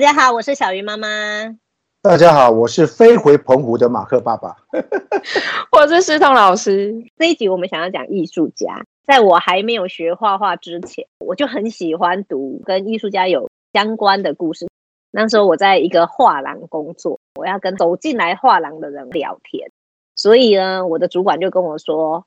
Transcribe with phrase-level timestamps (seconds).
[0.00, 1.06] 大家好，我是小鱼妈妈。
[2.00, 4.56] 大家好，我是飞回澎湖的马克爸爸。
[5.72, 7.04] 我是思彤老师。
[7.18, 8.82] 这一集我们想要讲艺术家。
[9.04, 14.68] 在我还没有学画画之前，我就很喜欢读跟艺术家有相关的故事。
[15.10, 19.70] 那时候我在一个画廊工作，我要跟走进来画廊的人聊天，
[20.16, 22.24] 所以呢，我的主管就跟我说。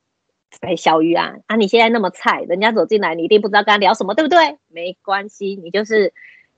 [0.61, 4.59] 哎，小鱼啊，啊，你现在那么菜，人家走进来，你一定不知道跟他聊什么，对不对？
[4.67, 6.13] 没关系，你就是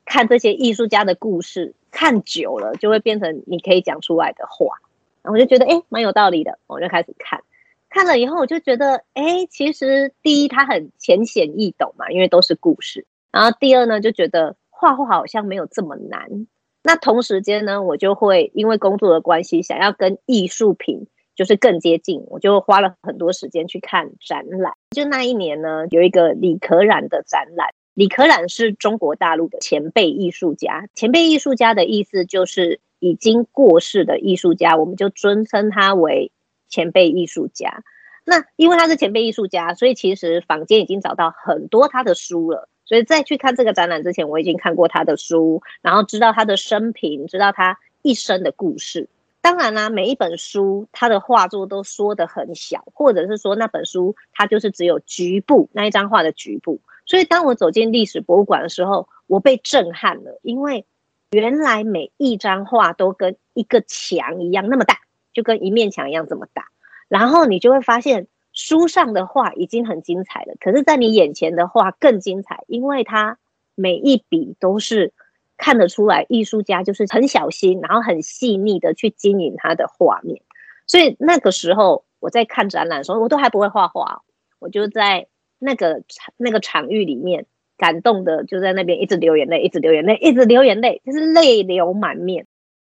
[0.05, 4.77] 看这些艺术家的故事，看久了就会变成你可以讲出来的话。
[5.21, 7.41] 然后我就觉得，哎，蛮有道理的，我就开始看。
[7.89, 13.05] 看了以后，我就觉得，哎，其实第一，它很浅显易懂嘛，因为都是故事。
[13.31, 16.47] 然后第二呢，就觉得画画好像没有这么难。
[16.83, 21.07] 那同时间呢，我就会因为工作的关系，想要跟艺术品。
[21.37, 24.71] 就是更接近，我就花了很多时间去看展览。
[24.91, 27.73] 就那一年呢，有一个李可染的展览。
[27.95, 30.87] 李可染是中国大陆的前辈艺术家。
[30.93, 36.31] 前辈艺术家的意思就是已经过世的艺术家，我们就尊称他为
[36.67, 37.83] 前辈艺术家。
[38.25, 42.67] 那因为他是前辈艺术家，所以其实坊间已经找到很多他的书了。
[42.83, 49.07] 所以在去看这个展览之前，我已经看过他的书，然后知道他的生平，知道他一生的故事。
[49.39, 56.81] 当然啦，每一本书他的画作都说得很小，或者是说那本书它就是只有局部那一张画的局部。
[57.15, 60.85] 所以当我走进历史博物馆的时候，我被震撼了，因为
[61.31, 64.99] 原来每一张画都跟一个墙一样那么大，
[65.33, 66.67] 就跟一面墙一样这么大。
[67.07, 73.37] 然后你就会发现书上的画已经很精彩了，可是在你眼前的画更精彩，因为它
[73.75, 75.13] 每一笔都是。
[75.57, 80.41] 看得出来，艺术家就是很小心，然后很细腻的去经营他的画面。
[80.85, 84.23] 所以那个时候我在看展览的时候，我都还不会画画，
[84.59, 85.27] 我就在
[85.59, 87.45] 那个场那个场域里面
[87.77, 92.47] 感动的，就在那边一直流眼泪，一直流眼泪，一直流眼泪，就是泪流满面。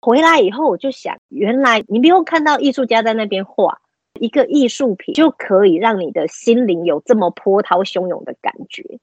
[0.02, 3.82] 回来以后我就想，原来你不用看到艺术家在那边画
[4.20, 9.00] 一个艺术品，就可以让你的心灵有这么波涛汹涌的感觉。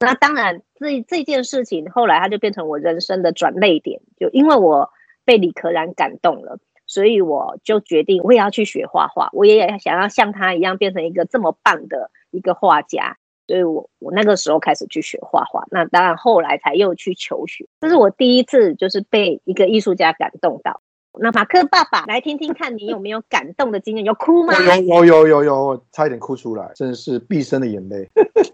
[0.00, 4.00] 那当然，这这件事情后来它就变成我人生的转泪点。
[4.18, 4.90] 就因为我
[5.24, 13.16] 被李可染感动了，所以我就决定我也要去学画画，我也要想要像他一样变成一个这么棒的一个画家。
[13.46, 15.64] 所以我我那个时候开始去学画画。
[15.70, 17.66] 那当然后来才又去求学。
[17.80, 20.80] 这是我第一次就是被一个艺术家感动到。
[21.20, 24.04] 那马克爸爸来听听看，你有没有感动的经验？
[24.04, 24.52] 有哭吗？
[24.80, 28.08] 有有有有有，差一点哭出来，真的是毕生的眼泪。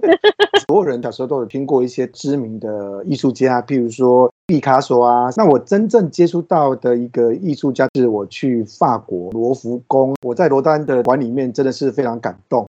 [0.68, 5.30] 所有人小时候都有听过一些知名的艺术家，譬如说毕卡索啊。
[5.36, 12.68] 那我真正接触到的一个艺术家，是我去法国罗浮宫，我在罗丹的馆里面真的是非常感动。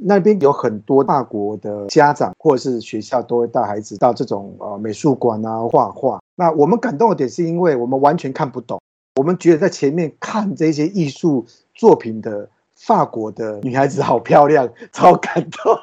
[0.00, 6.20] 那边有很多法国的家长或者是学校都会带孩子到这种呃美术馆啊画画。
[6.36, 8.80] 那我们感动的点是因为我们完全看不懂，
[9.16, 11.44] 我们觉得在前面看这些艺术
[11.74, 15.76] 作品的法国的女孩子好漂亮，超感动。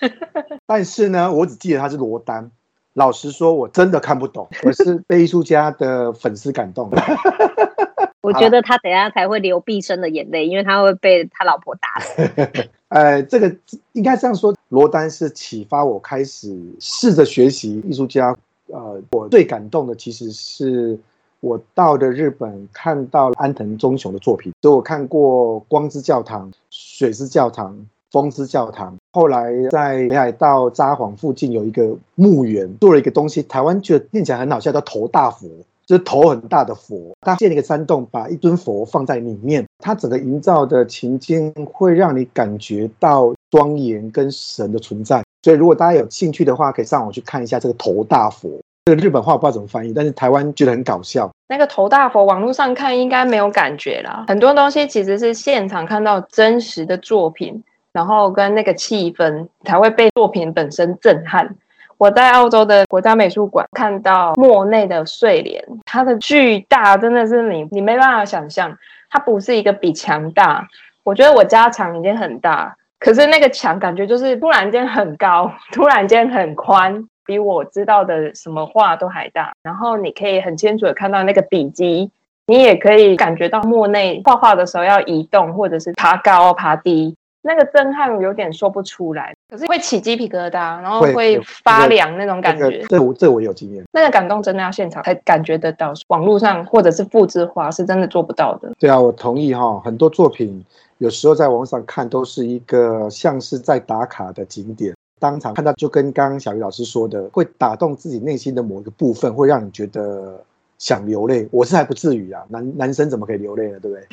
[0.66, 2.50] 但是呢，我只记得她是罗丹。
[2.94, 6.88] 老实说，我真的看不懂，我是被艺术家的粉丝感动。
[8.22, 12.22] 我觉得他等下才会流毕生的眼泪，因为他会被他老婆打死。
[12.94, 13.52] 呃，这个
[13.90, 18.36] 应该这样说，罗丹是启发我开始试着学习艺术家。
[18.68, 20.96] 呃，我最感动的其实是
[21.40, 24.52] 我到的日本，看到安藤忠雄的作品。
[24.62, 27.76] 所以我看过光之教堂、水之教堂、
[28.12, 28.96] 风之教堂。
[29.10, 35.48] 后来在北海道札幌附近有一个墓园，做了一个东西，台湾觉得念起来很好笑，叫头大佛。
[35.86, 45.22] 就是头很大的佛，他建了一个山洞，把一尊佛放在里面，他整个营造的情境会让你感觉到庄严跟神的存在。
[45.42, 48.50] 所以如果大家有兴趣的话，可以上网去看一下这个头大佛。
[48.86, 51.30] 这个日本话我不知道怎么翻译，但是台湾觉得很搞笑。
[51.48, 54.24] 那个头大佛，网络上看应该没有感觉啦。
[54.28, 57.62] 很多东西其实是现场看到真实的作品，
[57.92, 61.56] 然后跟那个气氛才会被作品本身震撼。
[62.04, 68.76] 我在澳洲的国家美术馆看到莫内的睡莲，它的巨大真的是你你没办法想象，
[69.08, 70.68] 它不是一个比墙大。
[71.02, 79.54] 我觉得我家墙已经很大，可是那个墙感觉就是突然间很高， 突然间很宽，比我知道的什么画都还大。
[79.62, 82.10] 然后你可以很清楚的看到那个笔迹，
[82.46, 87.16] 你也可以感觉到莫内画画的时候要移动或者是爬高爬低。
[87.40, 92.82] 那个震撼有点说不出来，可是会起鸡皮疙瘩，然后会发凉那种感觉。
[92.88, 93.84] 这我这我有经验。
[93.92, 98.72] 那个感动真的要现场才感觉得到，网络上或者是复制化是真的做不到的。
[98.78, 99.80] 对啊，我同意哈。
[99.84, 100.64] 很多作品
[100.98, 110.42] 有时候在网上看都是一个像是在打卡的景点，当场看到，就跟刚刚小鱼老师说的，会打动自己内心的某一个部分，会让你觉得
[110.78, 111.46] 想流泪。
[111.52, 113.78] 我是还不至于啊，男男生怎么可以流泪呢？
[113.80, 114.06] 对不对？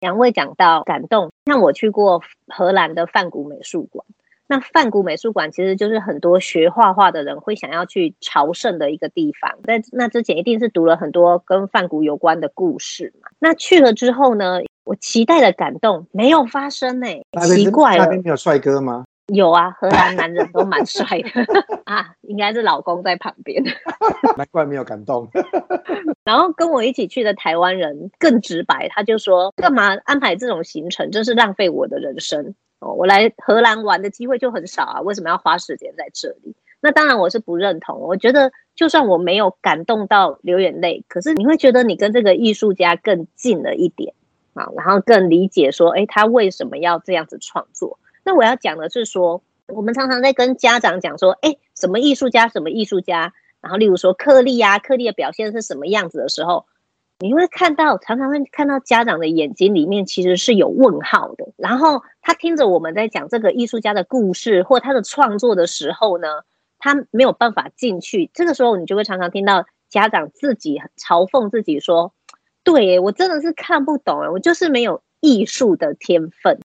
[0.00, 4.04] 两位讲到感动，像我去过荷兰的梵谷美术馆。
[4.50, 9.58] 那梵谷美术馆其实就是很多学画画的人会想要去朝圣的一个地方。
[9.64, 13.28] 在那之前，一定是读了很多跟梵谷有关的故事嘛。
[13.38, 18.04] 那去了之后呢，我期待的感动没有发生呢、欸，奇怪了。
[18.04, 19.04] 那边没有帅哥吗？
[19.34, 21.28] 有啊，荷兰男人都蛮帅的
[21.84, 23.62] 啊，应该是老公在旁边。
[24.38, 25.28] 难怪没有感动。
[26.24, 31.10] 然后跟我一起去的台湾人更直白，他就说：“干嘛安排这种行程？
[31.10, 36.54] 真是浪费我的人生。”哦，我来荷兰玩的机会就很少啊，为什么要花时间在这里？
[36.80, 37.98] 那当然我是不认同。
[38.00, 44.14] 我觉得就算我没有感动到流眼泪，可是你会觉得你跟这个艺术家更近了一点
[44.54, 47.98] 啊，然后更理解说，哎，他为什么要这样子创作？
[48.28, 53.32] 那我要讲的是说，我们常常在跟家长讲说，诶，什么艺术家，什么艺术家，
[53.62, 56.66] 然后例如说克利啊，克利的表现是什么样子的时候。
[57.20, 61.48] 你会看到，常常会看到家长的眼睛里面其实是有问号的。
[61.56, 66.28] 然后他听着我们在讲这个艺术家的故事或他的创作的时候呢，
[66.78, 68.30] 他没有办法进去。
[68.34, 72.12] 这个时候，你就会常常听到家长自己嘲讽自己说
[72.62, 76.60] ：“对，我真的是看不懂，我就是没有艺术的天分。”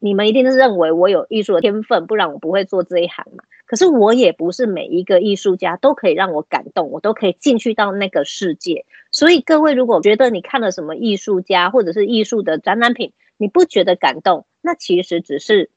[0.00, 3.44] 你们一定是认为我有艺术的天分，不然我不会做这一行嘛。
[3.66, 8.84] 可是我也不是每一个艺术家都可以让我感动，我都可以进去到那个世界。
[9.12, 15.70] 所以各位，如果觉得你看了什么艺术家或者是艺术的展览品，你不觉得感动，那其实只是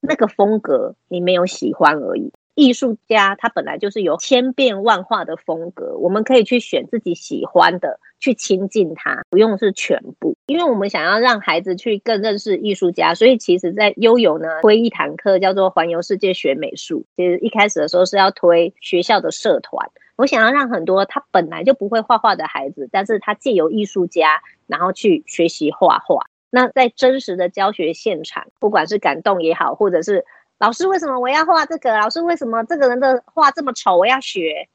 [0.00, 2.30] 那个风格你没有喜欢而已。
[2.54, 10.33] 艺术家他本来就是有千变万化的风格，我们可以去选自己喜欢的，去亲近他，不用是全部。
[10.46, 17.04] 因为我们想要让孩子去更认识艺术家，所以其实在悠游呢推一堂课叫做“环游世界学美术”。
[17.16, 26.26] 其实一开始的时候是要推学校的社团，我想要让很多他本来就不会画画的孩子，但是他借由艺术家，然后去学习画画。
[26.50, 30.24] 那在真实的教学现场，不管是感动也好，或者是。
[30.60, 31.98] 老师，为什么我要画这个？
[31.98, 33.96] 老师，为什么这个人的画这么丑？
[33.98, 34.68] 我要学，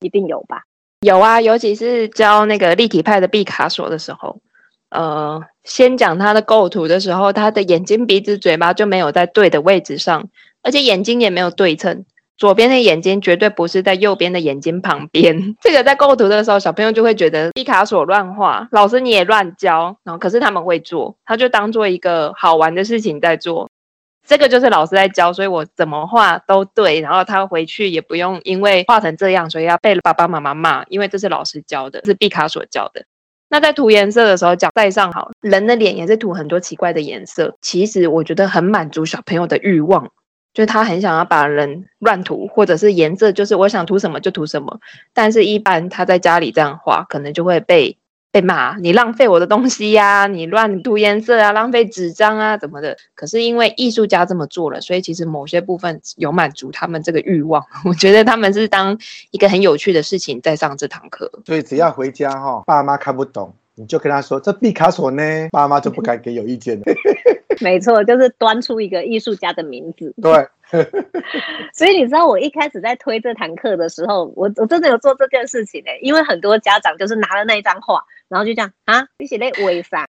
[0.00, 0.64] 一定有吧？
[1.00, 4.40] 有啊，尤其是教那个立体派的毕卡索的时候，
[4.92, 10.28] 呃，先讲他的构图的时候，他的眼睛、鼻子、嘴巴就没有在对的位置上，
[10.62, 12.04] 而且眼睛也没有对称，
[12.36, 15.56] 左边的眼睛绝对不是在右边的眼睛旁边。
[15.62, 23.70] 这个在构图的时候，小朋友就会觉得毕卡索乱画，老师你也乱教，然后可是他们会做，他就当做一个好玩的事情在做。
[24.24, 27.00] 这个就是老师在教，所以我怎么画都对。
[27.00, 33.04] 然后他回去也不用因为画成这样，所以要被爸爸妈妈骂，因为这是老师教的，是毕卡索教的。
[33.52, 37.54] 那在涂颜色的时候，讲戴上好，人的脸也是涂很多奇怪的颜色。
[37.60, 40.08] 其实我觉得很满足小朋友的欲望，
[40.54, 44.80] 就是他很想要把人乱涂，或者是颜色，就是我想涂什么就涂什么。
[45.12, 47.98] 但是一般他在家里这样画，可能就会被。
[48.32, 52.96] 被骂你浪费我的东西呀、啊，你乱涂颜色啊，浪费纸张啊，怎么的？
[53.14, 57.62] 可是因为艺术家这么做了，所以其实某些部分有满足他们这个欲望。
[57.84, 58.98] 我觉得他们是当
[59.32, 61.30] 一个很有趣的事情在上这堂课。
[61.44, 66.84] 所以只要回家哈，爸妈看不懂，你就跟他说这毕卡索呢，爸妈就不敢给有意见了。
[67.60, 70.14] 没错，就是端出一个艺术家的名字。
[70.22, 70.48] 对。
[71.74, 80.06] 所以你知道我一开始在推这堂课的时候，我我真的有做这件事情呢、欸，因为很多家长就是拿了那一张画，然后就这样啊，你写的微商，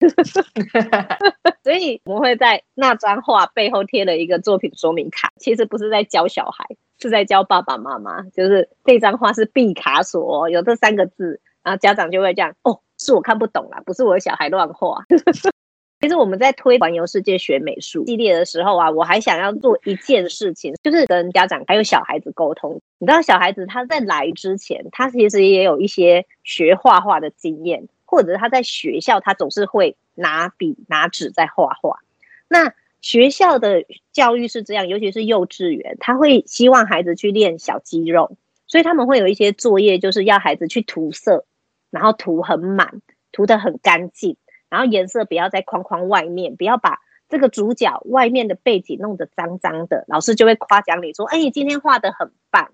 [1.65, 6.65] 所以我们会在那张画背后贴了一个作品说明卡，其实不是在教小孩，
[7.01, 15.05] 是在教爸爸妈妈，就是这张画是毕卡索，有这三个字，然后家长就会这样，哦，是我看不懂啦，不是我的小孩乱画。
[16.01, 22.81] 其实我们在推环游世界学美术系列的时候啊，我还想要做一件事情，就是跟家长还有小孩子沟通。
[22.99, 32.01] 你知道，小孩子他在来之前，他其实也有一些学画画的经验，或者是他在学校他总是会拿笔拿纸在画画。
[32.47, 41.47] 那学校的教育是这样，尤其是幼稚园，他会希望孩子去练小肌肉，所以他们会有一些作业，就是要孩子去涂色，
[41.91, 43.01] 然后涂很满，
[43.33, 44.37] 涂得很干净。
[44.69, 47.01] 然后颜色不要在框框外面，不要把
[47.31, 52.71] 这个主角外面的背景弄得脏脏的，老师就会夸奖你说：“哎，你今天画得很棒。”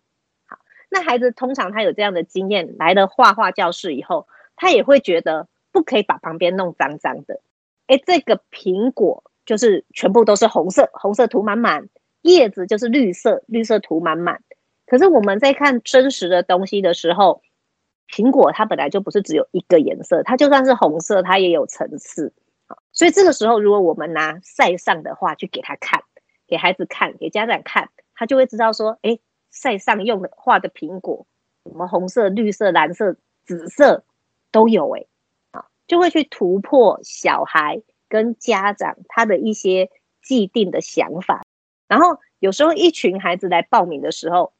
[0.51, 0.59] 好，
[0.91, 4.27] 那孩子通常他有这样的经验，来了画画教室以后，
[4.59, 7.41] 他也会觉得不可以把旁边弄脏脏的。
[7.87, 11.85] 哎，这个苹果就是全部都是红色，红色涂满满；
[12.21, 14.43] 叶子就是绿色，绿色涂满满。
[14.87, 17.41] 可是我们在看真实的东西的时候，
[18.11, 22.35] 苹果它本来就不是只有一个颜色，它就算是红色，它也有层次。
[22.93, 26.03] 所以这个时候，如果我们拿塞尚的画去给他看，
[26.47, 29.19] 给孩子看，给家长看，他就会知道说，哎，
[29.51, 31.27] 塞上用的画的苹果，
[31.65, 34.05] 什么红色、绿色、蓝色、紫色
[34.51, 35.07] 都有，哎，
[35.53, 39.91] 啊，就会去突破小孩跟家长他的一些
[40.23, 41.45] 既定的想法。
[41.87, 44.53] 然后有时候一群孩子来报名的时候，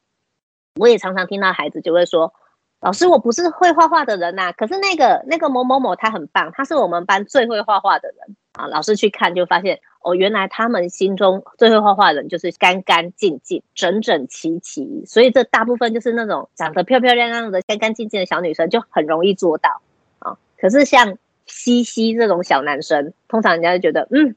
[0.75, 2.33] 我也常常听到孩子就会说。
[2.81, 8.67] 老师，我不是会画画的人呐、可是那个那个某某某他很棒，他是我们班最会画画的人啊。
[8.67, 19.81] 老师去看就发现，哦，原来他们心中最会画画的人就是干干净净、整整齐齐，所以这大部分就是那种长得漂漂亮亮的、干干净净的小女生就很容易做到
[20.19, 20.37] 啊。
[20.57, 24.35] 可是像西西这种小男生，通常人家就觉得，嗯，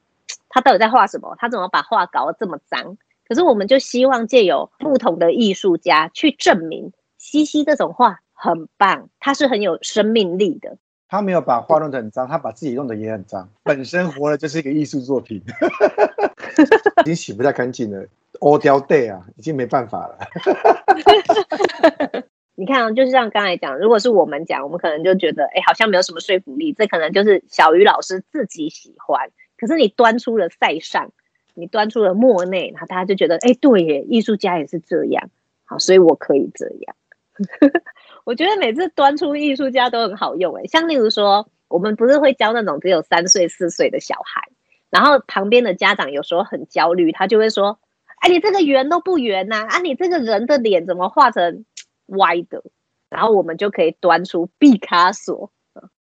[0.49, 1.35] 他到底在画什么？
[1.39, 2.97] 他怎么把画搞得这么脏？
[3.29, 8.21] 可是我们就希望借由不同的艺术家去证明西西这种画。
[8.45, 10.77] 很棒，他是很有生命力的。
[11.13, 13.47] 他没有把画弄得很脏，他把自己弄得也很脏。
[13.63, 15.43] 本身活的就是一个艺术作品，
[17.05, 18.03] 已经洗不太干净了。
[18.41, 20.17] all day 啊，已经没办法了。
[22.57, 26.73] 你看啊，就是像刚才讲，如果是我们讲，我们可能就觉得，哎，好像没有什么说服力。
[26.73, 29.29] 这可能就是小鱼老师自己喜欢。
[29.59, 31.13] 可是你端出了塞尚，
[31.53, 35.29] 你端出了莫内，然后大家就觉得，哎，对耶，艺术家也是这样。
[35.67, 36.97] 好，所以我可以这样。
[38.25, 44.49] 我觉得每次端出艺术家都很好用诶，像例如说，我们不是会教那种只有三岁四岁的小孩，
[44.91, 47.81] 然后旁边的家长有时候很焦虑，他就会说
[48.21, 51.65] ：“哎，你这个圆都不圆呐，啊，你这个人的脸怎么画成
[52.07, 52.63] 歪的？”
[53.11, 55.51] 然后我们就可以端出毕卡索，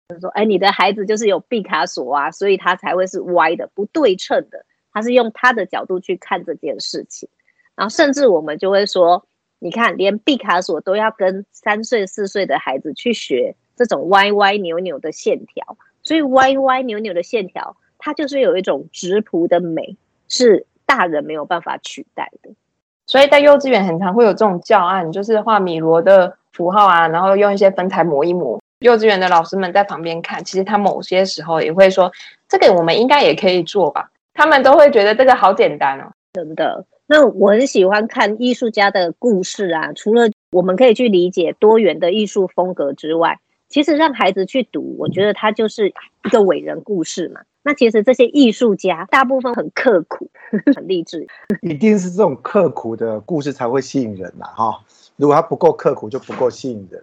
[0.09, 4.67] 就说：“哎，你的孩子就是有毕卡索啊，所以他才会是歪的、不对称的。
[4.93, 7.29] 他是用他的角度去看这件事情。”
[7.75, 9.27] 然后甚至我们就会说。
[9.63, 19.97] 你看，连毕卡索都要跟三岁四岁的孩子去学这种歪歪扭扭的线条，所以歪歪扭扭的线条，它就是有一种直朴的美，
[20.29, 22.51] 是大人没有办法取代的。
[23.07, 28.61] 所以在幼稚园很常会有这种教案，就是画米罗的符号啊，然后用一些粉彩抹一抹。
[28.81, 32.11] 幼稚园的老师们在旁边看，其实他某些时候也会说
[32.49, 36.85] ：“这个我们应该也可以做吧？”他们都会觉得这个好简单哦，真的。
[37.07, 47.41] 那我很喜欢看艺术家的故事啊，除了我们可以去理解多元的艺术风格之外，其实让孩子去读，我觉得他就是一个伟人故事嘛。
[47.65, 50.31] 那其实这些艺术家大部分很刻苦，
[50.75, 51.27] 很励志，
[51.63, 54.81] 一定是这种刻苦的故事才会吸引人呐，哈。
[55.17, 57.03] 如果他不够刻苦，就不够吸引人。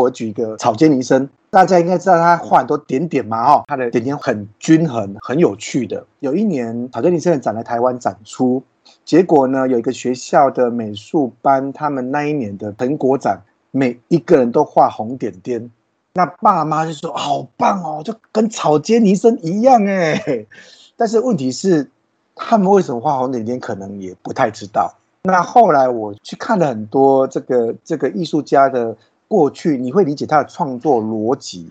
[0.00, 6.04] 我举一个草间弥生，大家应该知道他画很多点点嘛，哈，他的点点很均衡，很有趣的。
[6.18, 8.62] 有一年草间弥生展来台湾展出。
[9.04, 15.70] 结果呢，有一个学校的美术班，他们那一年的成果展，每一个人都画红点点。
[16.14, 20.46] 那爸妈就说：“好棒哦，就跟草间弥生一样哎。”
[20.96, 21.90] 但是问题是，
[22.36, 24.94] 他们为什么画红点点，可能也不太知道。
[25.24, 31.68] 那后来我去看了很多这个这个艺术家的过去，你会理解他的创作逻辑，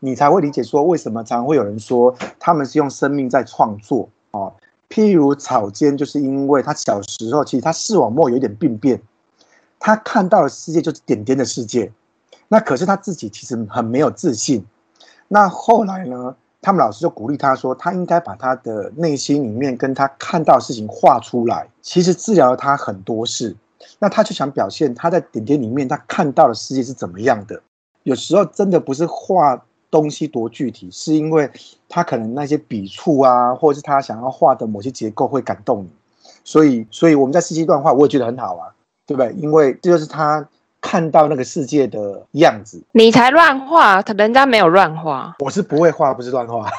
[0.00, 4.52] 你才会理解说为什么常常会有人说他们是用生命在创作哦。
[4.88, 9.00] 譬如草间，就是因为他小时候其实他视网膜有一点病变，
[9.80, 11.92] 他看到的世界就是点点的世界，
[12.48, 14.64] 那可是他自己其实很没有自信。
[15.28, 21.68] 那后来呢，他们老师就鼓励他说，他应该把他的内心里面跟他看到的事情画出来。
[21.82, 23.56] 其实治疗了他很多事，
[23.98, 27.60] 那他就想表现他在点点里面他看到的世界是怎么样的。
[28.04, 29.64] 有时候真的不是画。
[29.90, 31.50] 东西多具体，是因为
[31.88, 35.90] 他可能那些笔触啊，或者是他想要画的某些结构会感动你，
[36.44, 38.68] 所以，所以我们在四期段画，我也觉得很好啊，
[39.06, 39.32] 对不对？
[39.34, 40.46] 因为这就是他
[40.80, 42.82] 看到那个世界的样子。
[42.92, 45.34] 你才乱画，他人家没有乱画。
[45.40, 46.68] 我是不会画，不是乱画。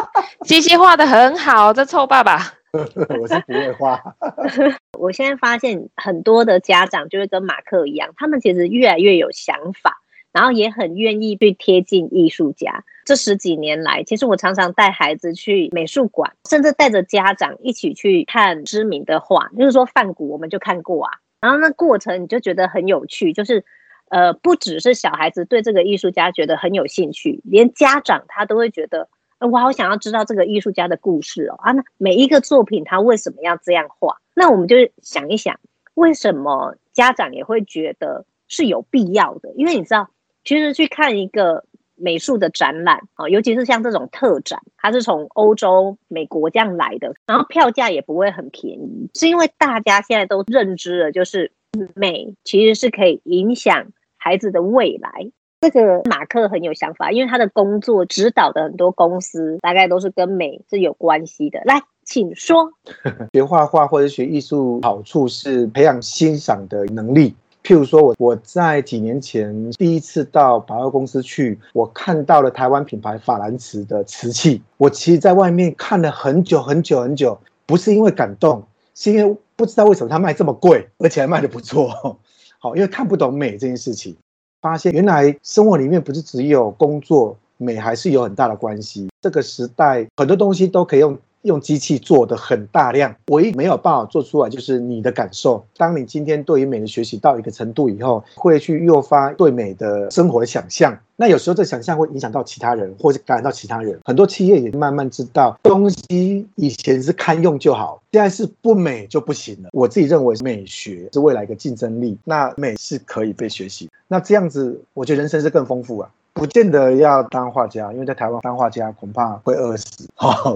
[0.44, 2.54] 西西画的很好，这臭爸爸。
[2.72, 4.00] 我是不会画。
[4.98, 9.99] 我现在发现很多的家长就会跟马克一样，他们其实越来越有想法。
[10.32, 12.84] 然后也很愿意去贴近艺术家。
[13.04, 19.48] 这十几年来，其实我常常带孩子去美术馆，甚至带着家长一起去看知名的画。
[19.58, 21.10] 就是说，梵谷我们就看过啊。
[21.40, 23.64] 然后那过程你就觉得很有趣，就是
[24.10, 29.08] 呃，不只是小孩子对这个艺术家觉得很有兴趣，连家长他都会觉得，
[29.40, 31.56] 呃，我好想要知道这个艺术家的故事哦。
[31.58, 34.18] 啊，那每一个作品他为什么要这样画？
[34.34, 35.58] 那我们就想一想，
[35.94, 39.52] 为什么家长也会觉得是有必要的？
[39.56, 40.08] 因为你知道。
[40.44, 41.64] 其实去看一个
[41.96, 51.52] 美术的展览啊，尤其是像这种特展，它是从欧洲、美国这样来的，然后票价也不会很便宜，是因为大家现在都认知了，就是
[51.94, 55.30] 美其实是可以影响孩子的未来。
[55.60, 61.60] 这个马克很有想法，因为他的工作指导的很多公司大概都是跟美是有关系的。
[61.66, 62.72] 来，请说。
[63.34, 67.34] 学画画或者学艺术，好处是培养欣赏的能力。
[67.62, 74.62] 譬如说，我我在几年前第一次到百货公司去，我看到了台湾品牌法兰瓷的瓷器。
[74.78, 78.62] 我其实在外面看了很久很久很久，不是因为感动，
[78.94, 82.18] 是因为不知道为什么它卖这么贵，而且还卖得不错。
[82.58, 84.16] 好，因为看不懂美这件事情，
[84.62, 89.08] 发现原来生活里面不是只有工作，美还是有很大的关系。
[89.20, 91.16] 这个时代很多东西都可以用。
[91.42, 95.64] 用机器做的很大量，唯一没有办法做出来就是你的感受。
[95.76, 100.98] 当你今天对于美的学习到一个程度以后，会去诱发对美的生活的想象。
[101.16, 103.98] 那有时候这想象会影响到其他人，或者感染到其他人。
[104.04, 109.68] 很多企业也慢慢知道，东西以前是堪用就好，现在是不美就不行了。
[109.72, 113.90] 我自己认为美学是未来一个竞争力，那美是可以被学习。
[114.08, 116.10] 那这样子，我觉得人生是更丰富啊。
[116.32, 120.08] 不见得要当画家，因为在台湾当画家恐怕会饿死。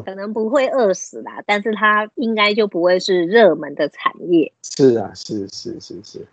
[0.05, 4.53] 可能不会饿死啦，但是它应该就不会是热门的产业。
[4.63, 6.27] 是啊，是是是是。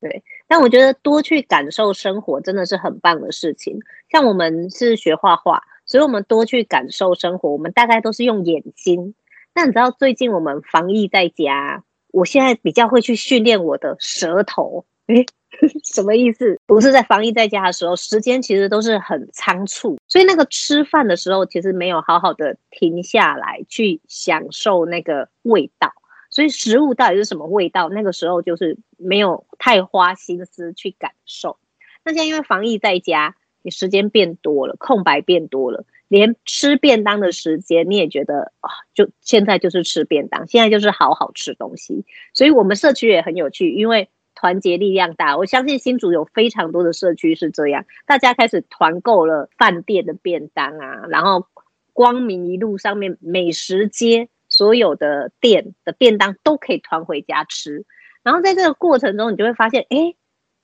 [0.00, 3.78] 对，但我觉得多去感受生活真的是很棒的事情。
[4.10, 7.50] 像我们是学画画，所以我们多去感受生活。
[7.50, 9.14] 我们大概都是用眼睛。
[9.54, 14.84] 那你知道最近我们防疫在家，我现在比较会去训练我的舌头。
[15.06, 15.24] 诶
[15.84, 16.58] 什么意思？
[16.66, 25.92] 不是在防疫在家的时候，时间其实都是很仓促，所以那个吃饭的时候，其实没有好好的停下来去享受那个味道。
[26.30, 27.88] 所以食物到底是什么味道？
[27.88, 31.58] 那个时候就是没有太花心思去感受。
[32.04, 42.04] 那现在因为防疫在家，你时间变多了，空白变多了，连吃便当的时间你也觉得啊，就现在就是吃便当，现在就是好好吃东西。
[42.32, 44.08] 所以我们社区也很有趣，因为。
[44.44, 51.46] 团结力量大，我相信新竹有非常多的社区是这样，大家开始团购了饭店的便当啊，然后
[51.94, 57.86] 光明一路上面美食街所有的店的便当都可以团回家吃，
[58.22, 60.14] 然后在这个过程中，你就会发现，哎，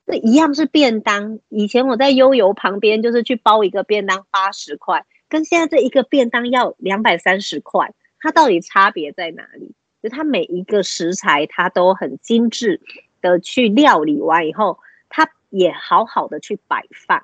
[0.05, 9.73] 这一样是便当，以前我在悠游旁边就是去包一个便当八十块，跟现在这一个便当要两百三十块，它到底差别在哪里？
[10.03, 12.79] 就它每一个食材它都很精致。
[13.21, 14.79] 的去料理完以后，
[15.09, 17.23] 它也好好的去摆放，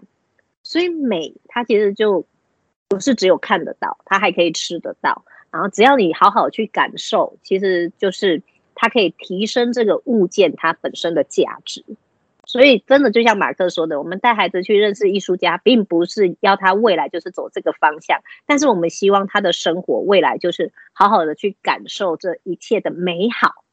[0.63, 2.25] 所以美它其实就
[2.87, 5.25] 不是只有看得到，它还可以吃得到。
[5.49, 8.41] 然后只要你好好去感受，其实就是
[8.75, 11.83] 它可以提升这个物件它本身的价值。
[12.45, 23.65] 所以真的就像马克说的，我们带孩子去认识艺术家，并不是要他未来就是走这个方向，但是我们希望他的生活未来就是好好的去感受这一切的美好。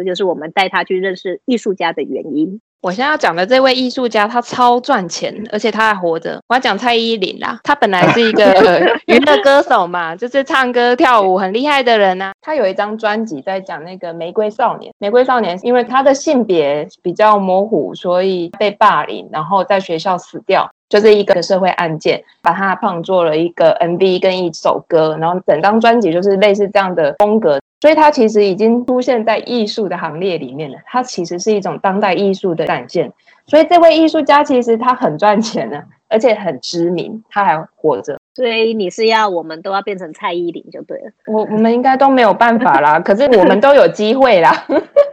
[0.00, 2.58] 这就是我们带他去认识艺术家的原因。
[2.80, 6.40] 我现在要讲的这位艺术家，他超赚钱，而且他还活着。
[6.48, 8.42] 我要讲蔡依林啦，他本来是一个
[9.04, 12.32] 娱乐歌手嘛，就是唱歌跳舞很厉害的人啊。
[12.40, 27.60] 他有一张专辑在讲那个玫瑰少年，玫瑰少年因为他的性别比较模糊，所以被霸凌，然后在学校死掉，就是一个社会案件，把他创作了一个 MV 跟一首歌，然后整张专辑就是类似这样的风格。
[27.80, 33.12] 所以它其实已经出现在艺术的行列里面了，它其实是一种当代艺术的展现。
[33.46, 38.16] 所以这位艺术家其实他很赚钱呢，而且很知名，他还活着。
[38.34, 41.10] 所以你是要我们都要变成蔡依林就对了。
[41.26, 44.52] 我我们应该都没有办法啦，可是我们都有机会啦。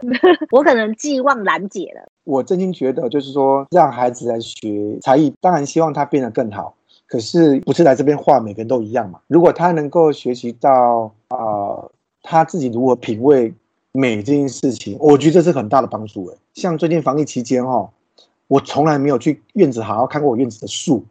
[0.52, 2.06] 我可能寄望兰姐了。
[2.24, 6.74] 我真心觉得，就是说让孩子来学才艺，当然希望他变得更好。
[7.08, 9.18] 可是不是来这边画，每个人都一样嘛。
[9.26, 11.38] 如果他能够学习到啊。
[11.38, 11.90] 呃
[12.30, 13.54] 他自己如何品味
[13.90, 16.36] 美这件事情，我觉得这是很大的帮助诶。
[16.52, 17.90] 像最近防疫期间哈，
[18.48, 21.02] 我从来没有去院子好好看过我院子的树。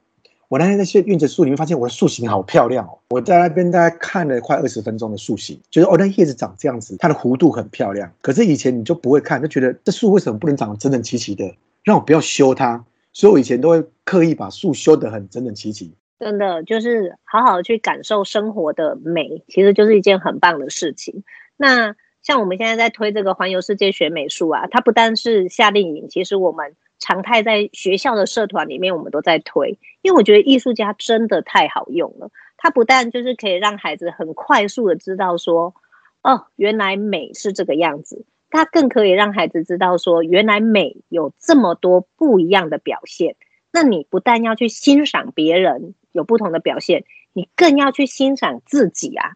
[0.47, 2.99] 我那天在些院子树里面发现我的树形好漂亮哦。
[3.10, 8.12] 我在那边大概看了快二十分钟的树形，就是哦，那叶子长这样子，它的弧度很漂亮。
[8.21, 11.51] 可是以前你就不会看，就觉得这树为什么不能长得整整齐齐的，
[11.84, 12.86] 让我不要修它。
[13.12, 15.91] 所以我以前都会刻意把树修得很整整齐齐。
[16.19, 21.23] 真的就是好好去感受生活的美，其实就是一件很棒的事情。
[21.56, 29.77] 那像我们现在在推这个环游世界学美术啊，它不但是夏令营，其实我们常态在学校的社团里面，我们都在推。
[30.01, 35.75] 因为我觉得艺术家真的太好用了，它不但就是可以让孩子很快速的知道说，
[36.23, 43.36] 哦，原来美是这个样子，它更可以让孩子知道说，原来美有这么多不一样的表现。
[43.71, 45.93] 那你不但要去欣赏别人。
[46.17, 49.34] 有不同的表现，你更要去欣赏自己啊。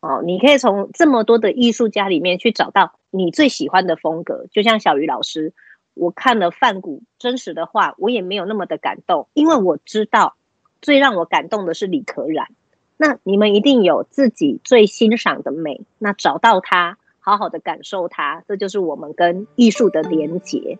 [0.00, 4.46] 哦，你可以从这么多的艺术家里面去找到你最喜欢的风格。
[4.52, 5.54] 就像小鱼老师，
[5.94, 10.34] 我看了范古真实的画，我也没有那么的感动，因为我知道
[10.82, 12.48] 最让我感动的是李可染。
[12.98, 20.78] 那你们一定有自己最欣赏的美，那找到它，好好的感受它，这就是我们跟艺术的连接。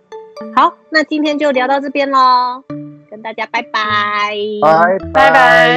[0.55, 2.62] 好，那今天就聊到这边喽。
[3.14, 4.35] 跟大家拜拜。
[5.12, 5.70] 拜拜。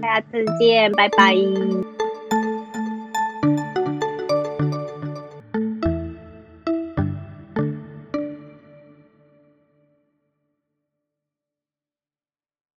[0.00, 1.34] 下次见拜拜。